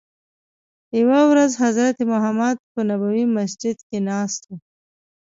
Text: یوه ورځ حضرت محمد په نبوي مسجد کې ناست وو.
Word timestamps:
یوه 0.99 1.19
ورځ 1.31 1.51
حضرت 1.63 1.97
محمد 2.11 2.55
په 2.73 2.81
نبوي 2.89 3.25
مسجد 3.37 3.77
کې 3.87 3.97
ناست 4.09 4.41
وو. 4.47 4.55